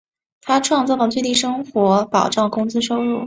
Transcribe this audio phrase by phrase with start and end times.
[0.41, 3.19] 他创造了最低生活保障工资收入。